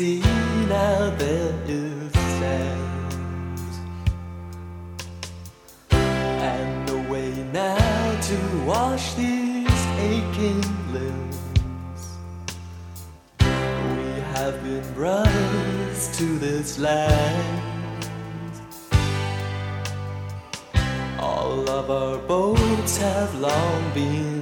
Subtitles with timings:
[0.00, 3.60] Now there is sand.
[5.90, 10.64] And no way now to wash these aching
[10.94, 12.16] limbs.
[13.40, 17.62] We have been brothers to this land.
[21.18, 24.39] All of our boats have long been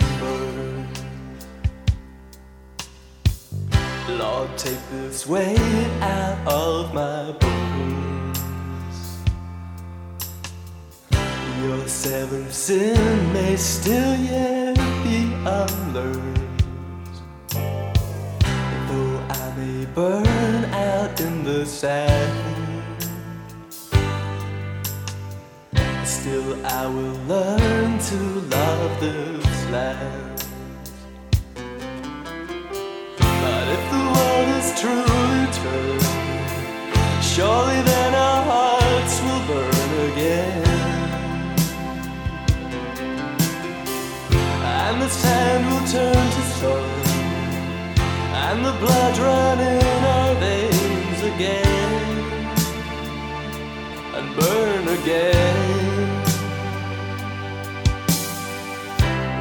[4.09, 5.59] Lord, take this weight
[6.01, 8.39] out of my bones.
[11.63, 16.63] Your seventh sin may still yet be unlearned.
[18.89, 22.49] Though I may burn out in the sand.
[26.07, 28.17] Still, I will learn to
[28.57, 30.28] love this land.
[45.89, 47.03] Sand will turn to stone,
[48.33, 51.93] and the blood run in our veins again,
[54.15, 56.25] and burn again.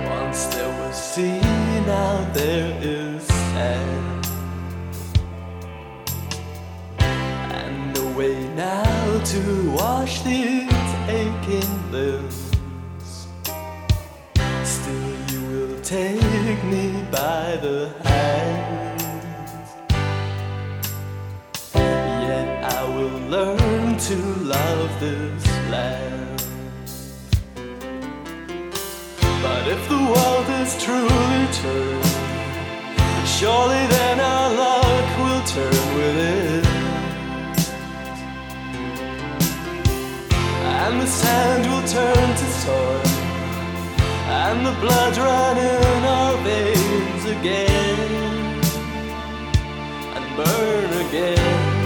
[0.09, 1.41] Once there was sea,
[1.85, 4.27] now there is sand.
[6.99, 10.71] And no way now to wash these
[11.07, 12.46] aching limbs.
[15.87, 19.01] Take me by the hand.
[22.27, 24.15] Yet I will learn to
[24.55, 26.43] love this land.
[29.41, 32.15] But if the world is truly turned,
[33.25, 36.65] surely then our luck will turn with it.
[40.83, 43.06] And the sand will turn to soil,
[44.49, 47.99] and the blood run in our veins again,
[50.15, 51.76] and burn again.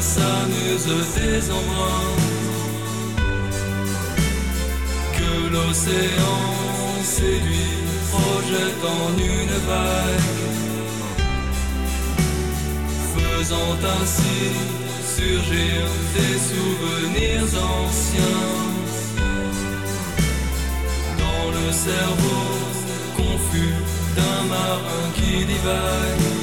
[0.00, 2.16] s'amuse des embruns
[5.12, 6.40] que l'océan
[7.02, 7.76] séduit,
[8.10, 10.30] projette en une vague,
[13.14, 14.40] faisant ainsi
[15.16, 15.82] surgir
[16.16, 18.48] des souvenirs anciens
[21.18, 22.46] dans le cerveau
[23.16, 23.74] confus
[24.16, 26.39] d'un marin qui divague.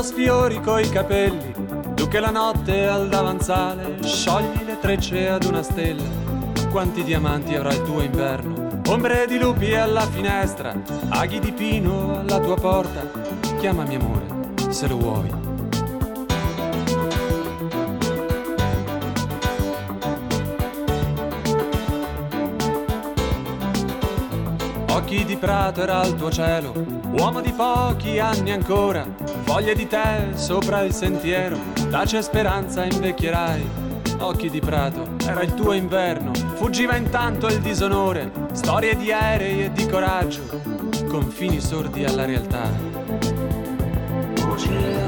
[0.00, 1.52] Lo sfiori coi capelli,
[1.94, 6.02] tu che la notte al davanzale sciogli le trecce ad una stella.
[6.70, 8.80] Quanti diamanti avrà il tuo inverno?
[8.86, 10.74] Ombre di lupi alla finestra,
[11.10, 13.02] aghi di pino alla tua porta.
[13.58, 14.26] Chiamami amore,
[14.70, 15.49] se lo vuoi.
[25.10, 26.72] Occhi di prato era il tuo cielo,
[27.18, 29.04] uomo di pochi anni ancora,
[29.42, 31.58] foglie di te sopra il sentiero,
[31.90, 33.68] tace speranza invecchierai.
[34.20, 39.72] Occhi di prato era il tuo inverno, fuggiva intanto il disonore, storie di aerei e
[39.72, 40.42] di coraggio,
[41.08, 42.68] confini sordi alla realtà.
[44.46, 44.99] Scrivimi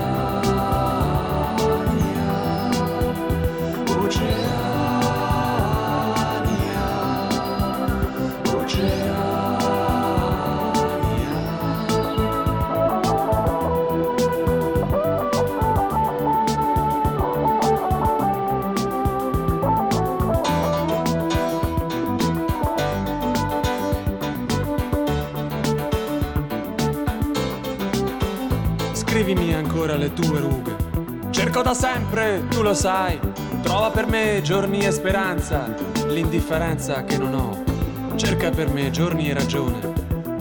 [29.92, 31.30] ancora le tue rughe.
[31.30, 33.18] Cerco da sempre, tu lo sai.
[33.62, 35.74] Trova per me giorni e speranza,
[36.06, 38.16] l'indifferenza che non ho.
[38.16, 39.78] Cerca per me giorni e ragione.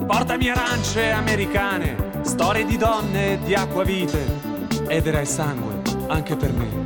[0.05, 4.49] Portami arance americane, storie di donne di acquavite.
[4.87, 6.80] Ed era sangue anche per me.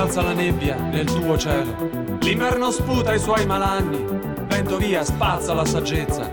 [0.00, 4.02] Si alza la nebbia nel tuo cielo, l'inverno sputa i suoi malanni,
[4.46, 6.24] vento via, spazza la saggezza,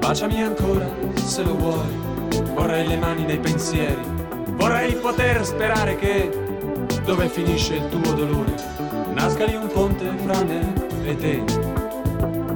[0.00, 1.86] baciami ancora se lo vuoi,
[2.52, 4.02] vorrei le mani nei pensieri,
[4.56, 6.36] vorrei poter sperare che,
[7.04, 8.56] dove finisce il tuo dolore,
[9.14, 10.72] nasca lì un ponte fra me
[11.04, 11.44] e te.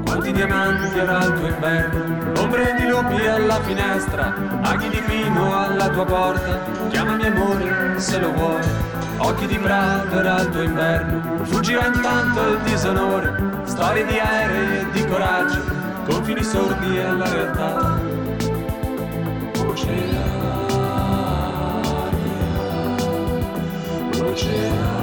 [0.05, 5.89] Quanti diamanti avrà il tuo inverno, ombre di lupi alla finestra, aghi di pino alla
[5.91, 8.86] tua porta, chiamami amore se lo vuoi.
[9.19, 15.07] Occhi di prato era tuo inverno, fuggiva intanto il disonore, storie di aerei e di
[15.07, 15.61] coraggio,
[16.07, 18.01] confini sordi e la realtà.
[19.67, 20.25] Oceania,
[24.23, 24.96] oceania.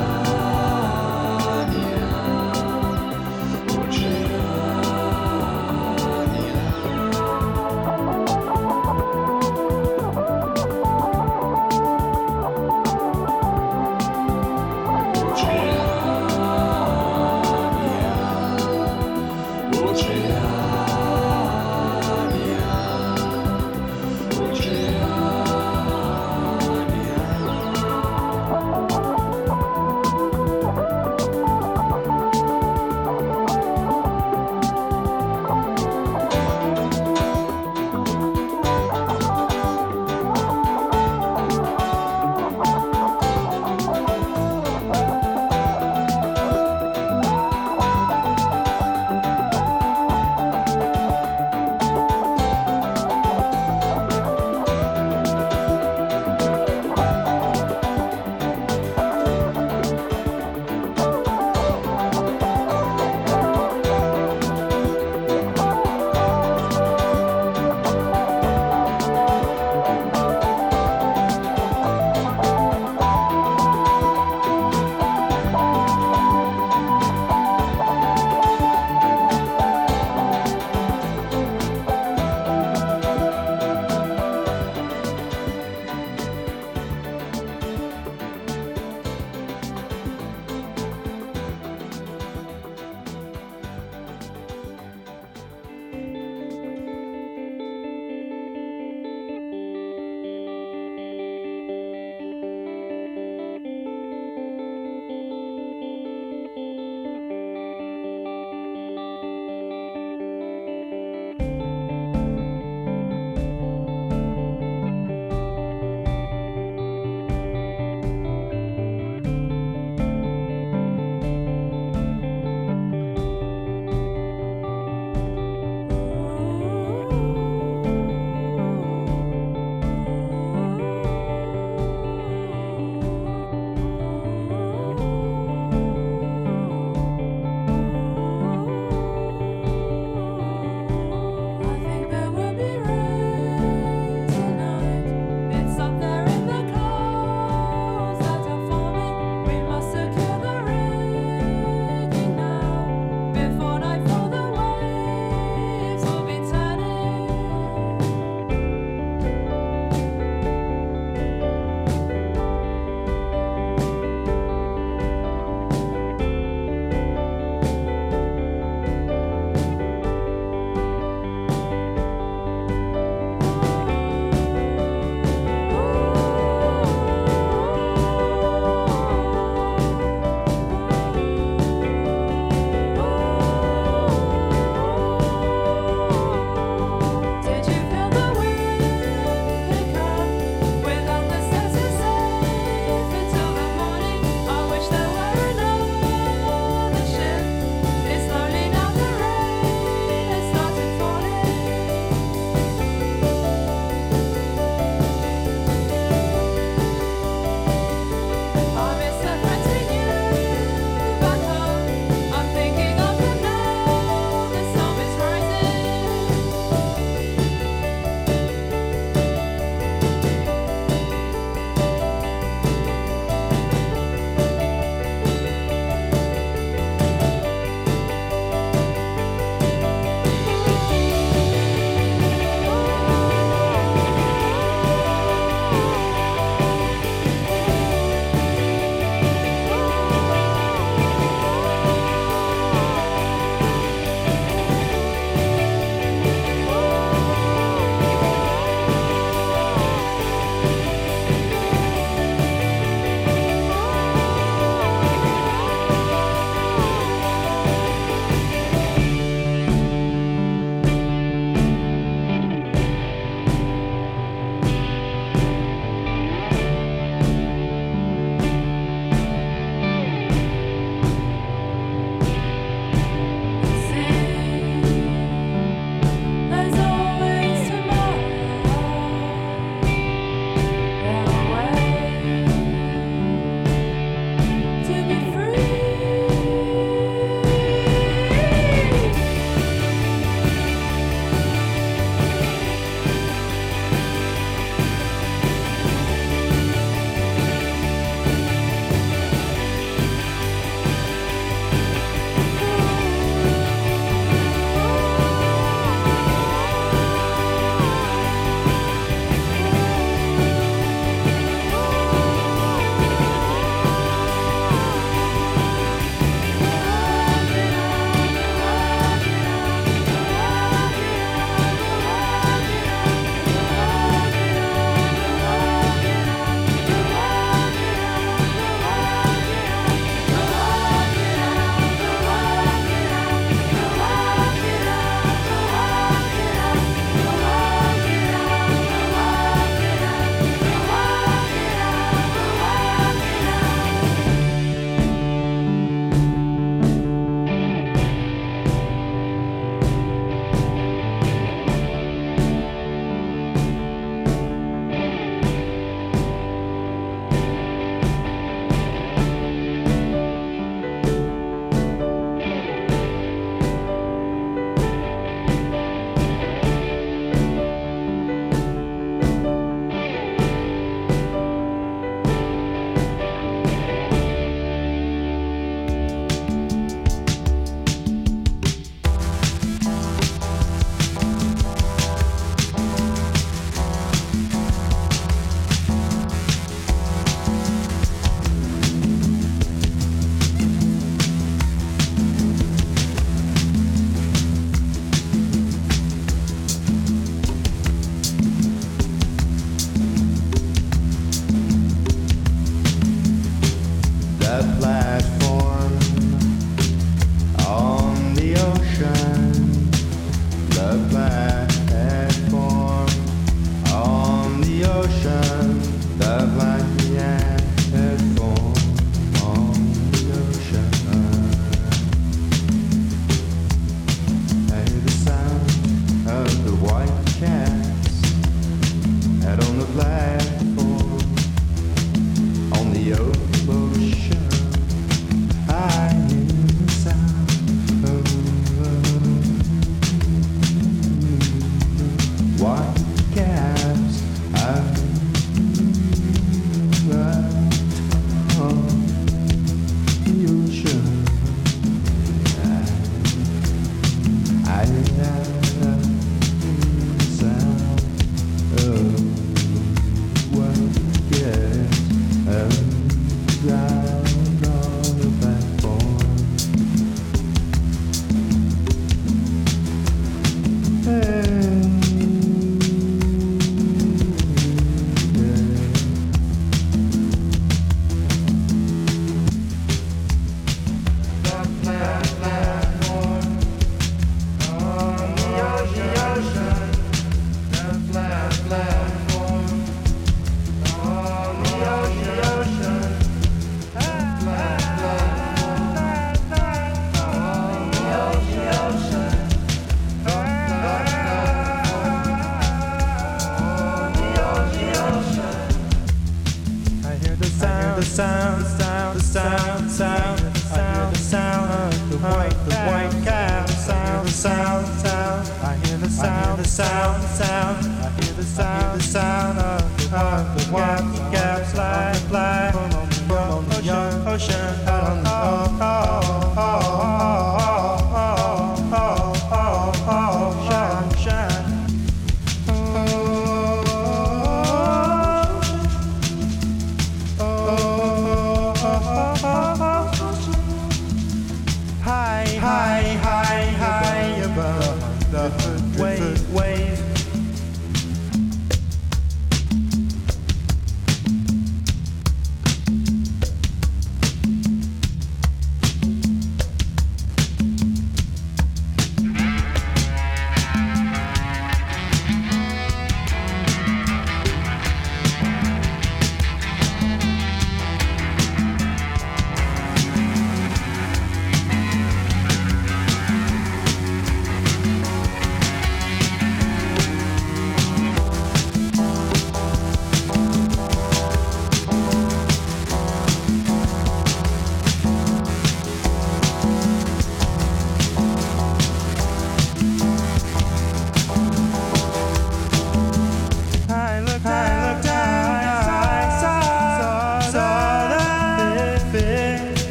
[508.14, 510.78] Sound, sound, the sound, sound, sound.
[510.78, 513.68] I hear the sound of the white, the white cat.
[513.70, 515.50] Sound, sound, sound.
[515.64, 517.86] I hear the sound, the sound, sound.
[517.88, 521.66] I hear the sound, the sound of the white, the white cat.
[521.72, 526.23] Fly, fly from the ocean, ocean, out on the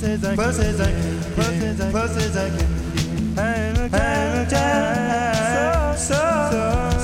[0.00, 3.38] close as I close as I can, close as I close as I can.
[3.38, 6.90] I'm a child, so so.
[6.92, 6.99] so.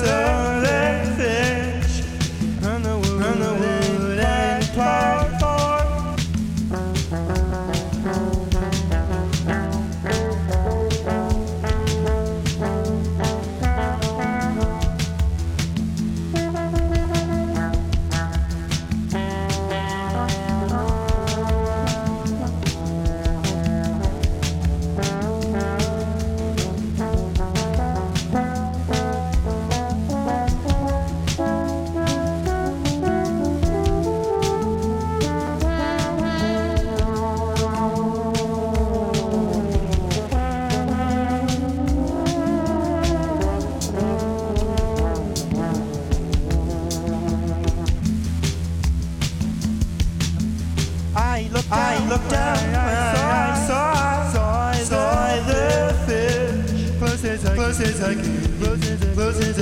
[57.73, 58.03] close again.
[58.05, 59.59] I can, close as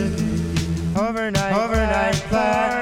[0.97, 2.74] Overnight, overnight.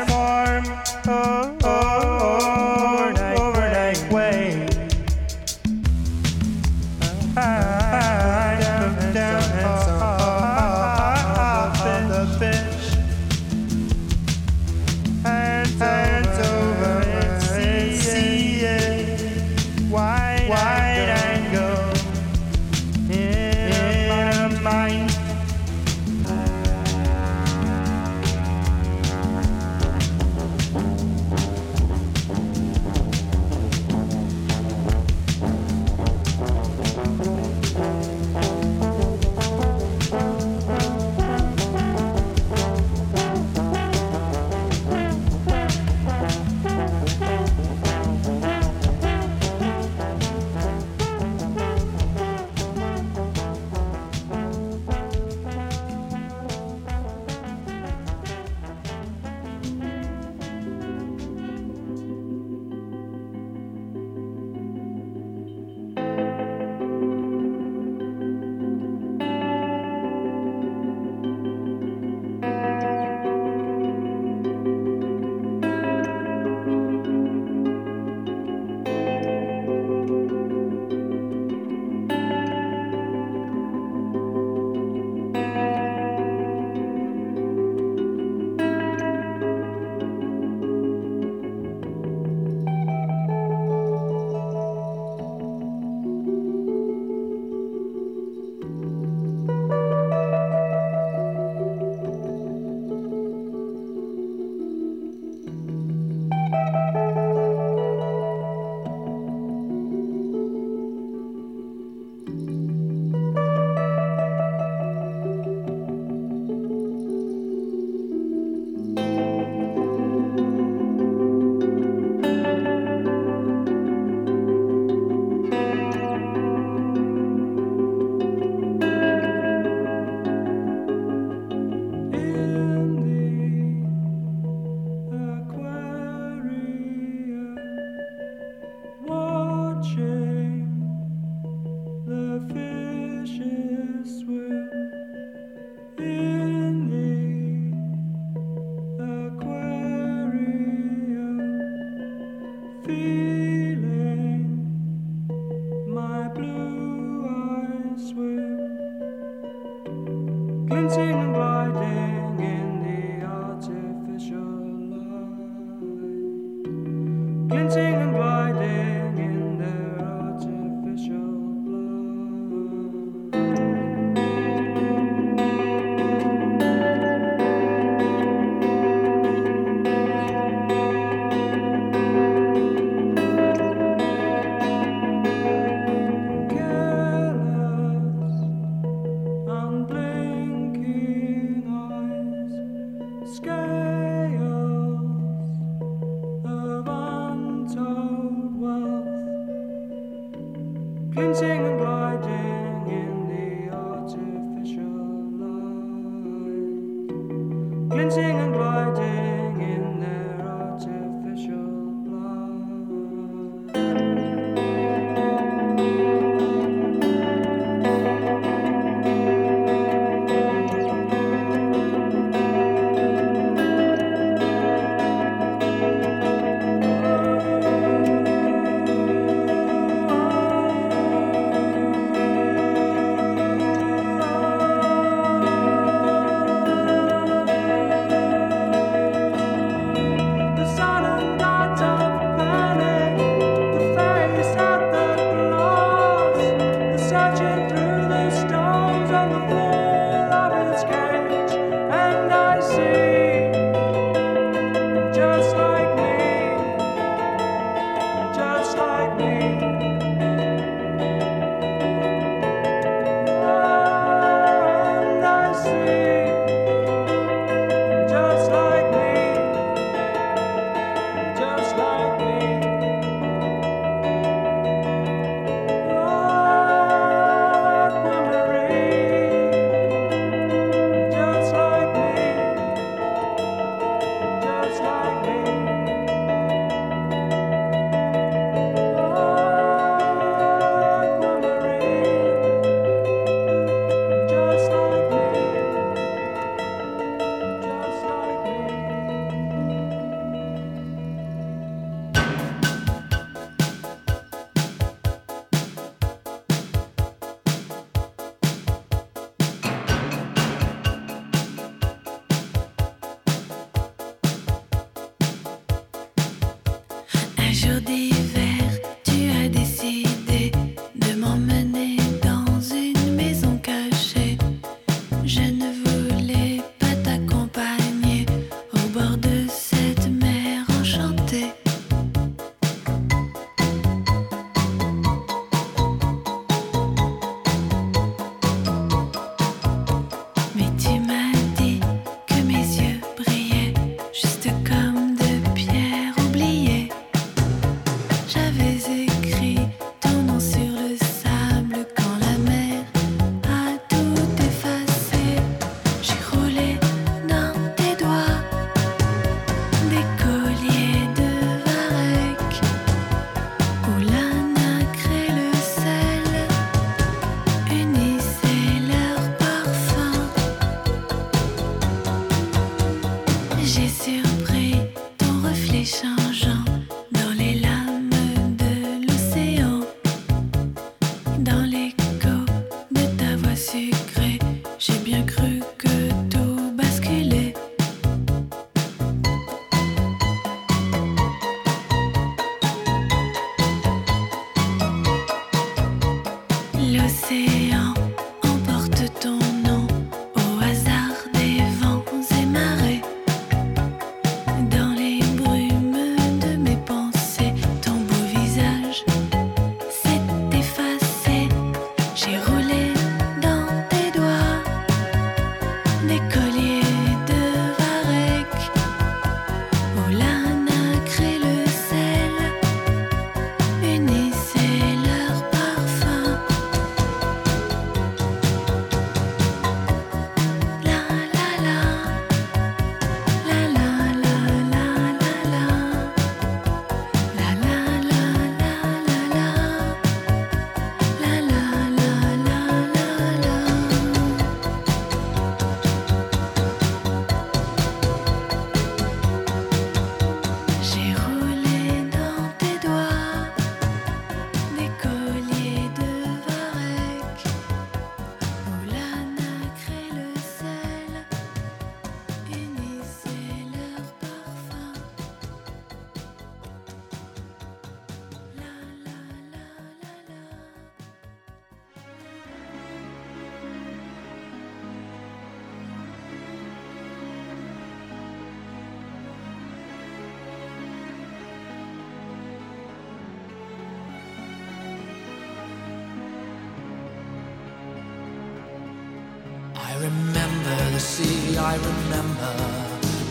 [490.02, 492.54] remember the sea, I remember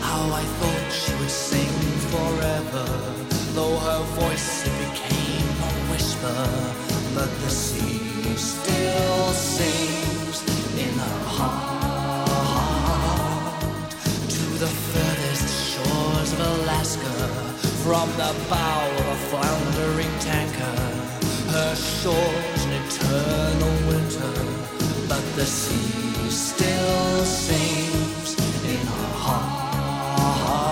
[0.00, 1.74] how I thought she would sing
[2.14, 2.86] forever.
[3.54, 6.40] Though her voice it became a whisper,
[7.14, 10.38] but the sea still sings
[10.84, 12.30] in her heart.
[14.36, 17.16] To the furthest shores of Alaska,
[17.84, 20.80] from the bow of a floundering tanker,
[21.52, 24.34] her shores an eternal winter,
[25.06, 26.01] but the sea
[26.32, 30.62] still sings in her heart.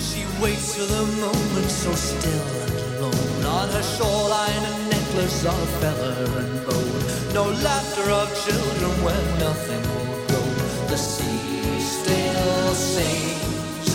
[0.00, 3.44] She waits for the moment so still and alone.
[3.44, 7.04] On her shoreline, a necklace of feather and bone.
[7.34, 10.48] No laughter of children where nothing will grow.
[10.88, 13.86] The sea still sings.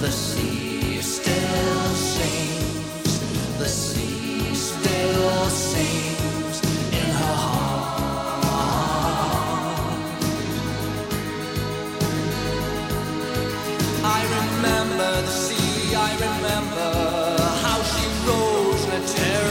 [0.00, 1.84] The sea still
[2.14, 3.12] sings.
[3.58, 6.09] The sea still sings.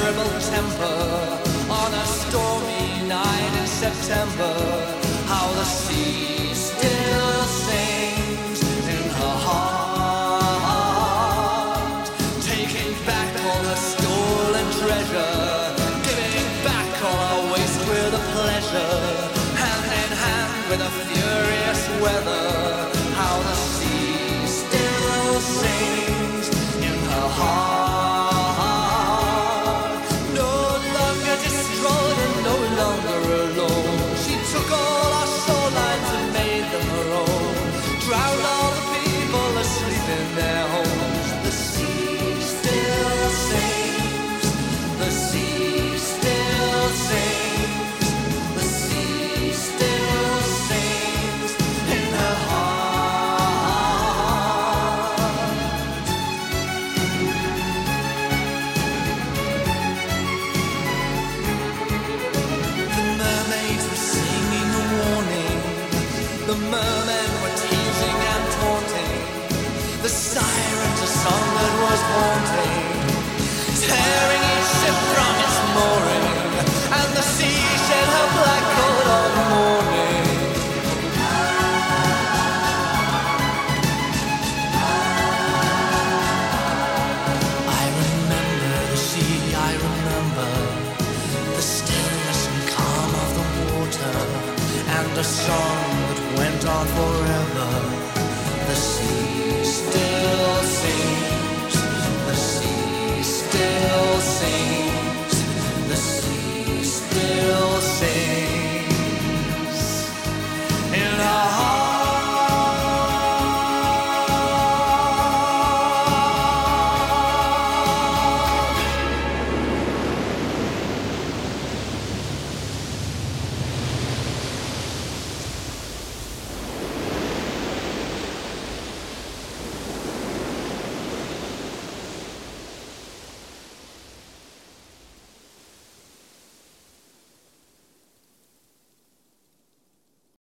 [0.10, 1.00] terrible temper
[1.70, 4.54] on a stormy night in September.
[5.28, 8.62] How the sea still sings
[8.96, 10.50] in her heart,
[12.42, 15.38] taking back all the stolen treasure,
[16.08, 18.98] giving back all our waste with a pleasure,
[19.62, 22.59] hand in hand with a furious weather.